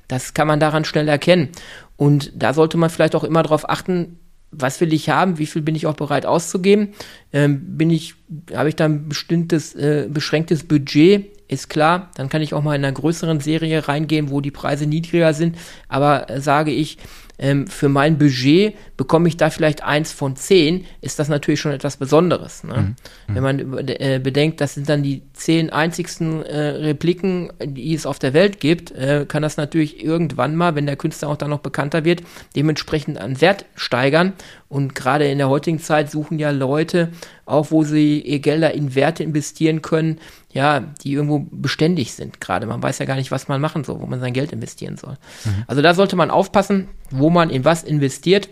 Das 0.09 0.35
kann 0.35 0.49
man 0.49 0.61
daran 0.61 0.85
schnell 0.85 1.09
erkennen. 1.09 1.51
Und 1.97 2.33
da 2.35 2.55
sollte 2.55 2.79
man 2.79 2.91
vielleicht 2.91 3.15
auch 3.15 3.25
immer 3.25 3.43
darauf 3.43 3.69
achten, 3.69 4.19
was 4.51 4.81
will 4.81 4.93
ich 4.93 5.11
haben, 5.11 5.39
wie 5.39 5.47
viel 5.47 5.63
bin 5.63 5.75
ich 5.75 5.87
auch 5.87 5.97
bereit 5.97 6.25
auszugeben, 6.25 6.95
ähm, 7.33 7.77
bin 7.77 7.91
ich, 7.91 8.15
habe 8.55 8.69
ich 8.69 8.77
da 8.77 8.87
ein 8.87 9.09
bestimmtes, 9.09 9.75
äh, 9.75 10.09
beschränktes 10.09 10.65
Budget, 10.65 11.38
ist 11.49 11.69
klar, 11.69 12.11
dann 12.15 12.29
kann 12.29 12.43
ich 12.43 12.55
auch 12.55 12.63
mal 12.63 12.77
in 12.77 12.85
einer 12.85 12.93
größeren 12.93 13.41
Serie 13.41 13.89
reingehen, 13.89 14.31
wo 14.31 14.41
die 14.41 14.51
Preise 14.51 14.87
niedriger 14.87 15.35
sind, 15.35 15.57
aber 15.89 16.31
äh, 16.31 16.41
sage 16.41 16.71
ich, 16.71 16.99
ähm, 17.41 17.69
für 17.69 17.89
mein 17.89 18.19
Budget 18.19 18.75
bekomme 18.97 19.29
ich 19.29 19.37
da 19.37 19.51
vielleicht 19.51 19.85
eins 19.85 20.13
von 20.13 20.35
zehn, 20.35 20.85
ist 21.01 21.21
das 21.21 21.29
natürlich 21.29 21.61
schon 21.61 21.71
etwas 21.71 21.97
Besonderes. 21.97 22.65
Ne? 22.65 22.75
Mhm. 22.75 22.83
mhm. 22.83 23.35
Wenn 23.35 23.43
man 23.43 23.89
äh, 23.89 24.21
bedenkt, 24.23 24.61
das 24.61 24.75
sind 24.75 24.89
dann 24.89 25.03
die 25.05 25.23
zehn 25.35 25.71
einzigsten 25.71 26.43
äh, 26.43 26.59
Repliken, 26.59 27.53
die 27.65 27.95
es 27.95 28.07
auf 28.07 28.19
der 28.19 28.35
Welt 28.35 28.59
gibt, 28.59 28.91
äh, 28.91 29.25
kann 29.29 29.43
das 29.43 29.57
natürlich 29.57 30.05
irgendwann 30.05 30.57
mal, 30.57 30.75
wenn 30.75 30.87
der 30.87 30.97
Künstler 30.97 31.29
auch 31.29 31.37
dann 31.37 31.51
noch 31.51 31.61
bekannter 31.61 32.05
wird, 32.05 32.23
dementsprechend 32.57 33.19
an 33.19 33.41
Wert 33.41 33.67
steigern. 33.77 34.33
Und 34.69 34.95
gerade 34.95 35.29
in 35.29 35.39
der 35.39 35.49
heutigen 35.49 35.79
Zeit 35.79 36.11
suchen 36.11 36.39
ja 36.39 36.51
Leute, 36.51 37.11
auch 37.47 37.71
wo 37.71 37.85
sie 37.85 38.21
ihr 38.21 38.41
Gelder 38.41 38.75
in 38.75 38.95
Werte 38.95 39.23
investieren 39.23 39.81
können, 39.81 40.19
ja, 40.59 40.81
die 40.81 41.13
irgendwo 41.13 41.47
beständig 41.53 42.15
sind 42.15 42.41
gerade. 42.41 42.67
Man 42.67 42.83
weiß 42.83 42.99
ja 42.99 43.07
gar 43.07 43.15
nicht, 43.15 43.31
was 43.31 43.47
man 43.47 43.61
machen 43.61 43.85
soll, 43.85 44.01
wo 44.01 44.07
man 44.07 44.19
sein 44.19 44.33
Geld 44.33 44.51
investieren 44.51 44.97
soll. 44.97 45.17
Mhm. 45.45 45.63
Also 45.69 45.83
da 45.83 45.95
sollte 45.95 46.17
man 46.17 46.33
aufpassen, 46.33 46.89
wo 47.13 47.31
man 47.31 47.49
in 47.49 47.65
was 47.65 47.85
investiert. 47.85 48.49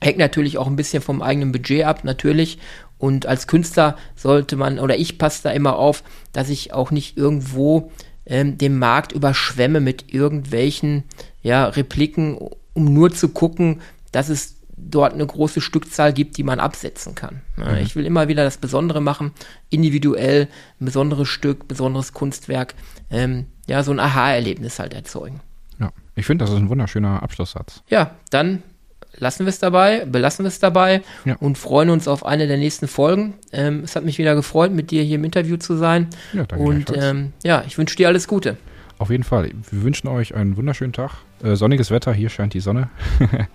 Hängt 0.00 0.18
natürlich 0.18 0.58
auch 0.58 0.66
ein 0.66 0.74
bisschen 0.74 1.04
vom 1.04 1.22
eigenen 1.22 1.52
Budget 1.52 1.84
ab, 1.84 2.02
natürlich. 2.02 2.58
Und 2.98 3.26
als 3.26 3.46
Künstler 3.46 3.96
sollte 4.16 4.56
man, 4.56 4.80
oder 4.80 4.98
ich 4.98 5.18
passe 5.18 5.44
da 5.44 5.50
immer 5.50 5.76
auf, 5.76 6.02
dass 6.32 6.48
ich 6.48 6.72
auch 6.72 6.90
nicht 6.90 7.16
irgendwo 7.16 7.92
ähm, 8.26 8.58
den 8.58 8.76
Markt 8.76 9.12
überschwemme 9.12 9.78
mit 9.78 10.12
irgendwelchen 10.12 11.04
ja, 11.42 11.66
Repliken, 11.66 12.38
um 12.72 12.92
nur 12.92 13.12
zu 13.12 13.28
gucken, 13.28 13.82
dass 14.10 14.30
es 14.30 14.55
dort 14.90 15.14
eine 15.14 15.26
große 15.26 15.60
Stückzahl 15.60 16.12
gibt, 16.12 16.36
die 16.36 16.42
man 16.42 16.60
absetzen 16.60 17.14
kann. 17.14 17.42
Mhm. 17.56 17.76
Ich 17.82 17.96
will 17.96 18.06
immer 18.06 18.28
wieder 18.28 18.44
das 18.44 18.56
Besondere 18.56 19.00
machen, 19.00 19.32
individuell, 19.70 20.48
ein 20.80 20.84
besonderes 20.84 21.28
Stück, 21.28 21.68
besonderes 21.68 22.12
Kunstwerk, 22.12 22.74
ähm, 23.10 23.46
ja, 23.66 23.82
so 23.82 23.92
ein 23.92 24.00
Aha-Erlebnis 24.00 24.78
halt 24.78 24.94
erzeugen. 24.94 25.40
Ja, 25.78 25.90
ich 26.14 26.26
finde, 26.26 26.44
das 26.44 26.52
ist 26.52 26.58
ein 26.58 26.68
wunderschöner 26.68 27.22
Abschlusssatz. 27.22 27.82
Ja, 27.88 28.12
dann 28.30 28.62
lassen 29.18 29.44
wir 29.44 29.50
es 29.50 29.58
dabei, 29.58 30.04
belassen 30.04 30.44
wir 30.44 30.48
es 30.48 30.58
dabei 30.58 31.02
ja. 31.24 31.36
und 31.36 31.58
freuen 31.58 31.90
uns 31.90 32.08
auf 32.08 32.24
eine 32.24 32.46
der 32.46 32.58
nächsten 32.58 32.88
Folgen. 32.88 33.34
Ähm, 33.52 33.82
es 33.84 33.96
hat 33.96 34.04
mich 34.04 34.18
wieder 34.18 34.34
gefreut, 34.34 34.72
mit 34.72 34.90
dir 34.90 35.02
hier 35.02 35.16
im 35.16 35.24
Interview 35.24 35.56
zu 35.56 35.76
sein. 35.76 36.08
Ja, 36.32 36.44
danke. 36.44 36.64
Und 36.64 36.92
ähm, 36.96 37.32
ja, 37.44 37.64
ich 37.66 37.78
wünsche 37.78 37.96
dir 37.96 38.08
alles 38.08 38.28
Gute. 38.28 38.56
Auf 38.98 39.10
jeden 39.10 39.24
Fall. 39.24 39.50
Wir 39.70 39.82
wünschen 39.82 40.08
euch 40.08 40.34
einen 40.34 40.56
wunderschönen 40.56 40.92
Tag. 40.92 41.12
Äh, 41.42 41.54
sonniges 41.56 41.90
Wetter, 41.90 42.14
hier 42.14 42.30
scheint 42.30 42.54
die 42.54 42.60
Sonne. 42.60 42.88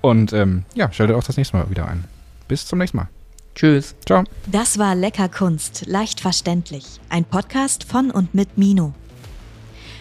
Und 0.00 0.32
ähm, 0.32 0.64
ja, 0.74 0.90
schaltet 0.92 1.16
auch 1.16 1.24
das 1.24 1.36
nächste 1.36 1.56
Mal 1.56 1.70
wieder 1.70 1.86
ein. 1.86 2.04
Bis 2.48 2.66
zum 2.66 2.78
nächsten 2.78 2.96
Mal. 2.96 3.08
Tschüss. 3.54 3.94
Ciao. 4.06 4.24
Das 4.50 4.78
war 4.78 4.94
Lecker 4.94 5.28
Kunst, 5.28 5.84
leicht 5.86 6.20
verständlich. 6.20 7.00
Ein 7.08 7.24
Podcast 7.24 7.84
von 7.84 8.10
und 8.10 8.34
mit 8.34 8.56
Mino. 8.56 8.94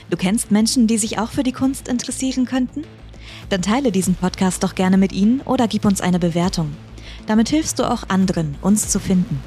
Du 0.10 0.18
kennst 0.18 0.52
Menschen, 0.52 0.88
die 0.88 0.98
sich 0.98 1.20
auch 1.20 1.32
für 1.32 1.44
die 1.44 1.52
Kunst 1.52 1.88
interessieren 1.88 2.46
könnten? 2.46 2.84
Dann 3.50 3.62
teile 3.62 3.92
diesen 3.92 4.16
Podcast 4.16 4.64
doch 4.64 4.76
gerne 4.76 4.98
mit 4.98 5.12
ihnen 5.12 5.42
oder 5.42 5.68
gib 5.68 5.86
uns 5.86 6.02
eine 6.02 6.20
Bewertung. 6.20 6.76
Damit 7.28 7.50
hilfst 7.50 7.80
du 7.80 7.84
auch 7.84 8.10
anderen, 8.10 8.56
uns 8.62 8.90
zu 8.90 9.00
finden. 9.00 9.40